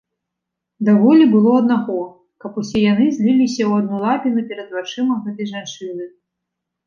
Даволі 0.87 1.25
было 1.33 1.51
аднаго, 1.61 1.97
каб 2.45 2.51
усе 2.63 2.79
яны 2.85 3.05
зліліся 3.19 3.63
ў 3.69 3.71
адну 3.81 3.95
лапіну 4.05 4.41
перад 4.53 4.67
вачыма 4.79 5.13
гэтай 5.27 5.47
жанчыны. 5.53 6.05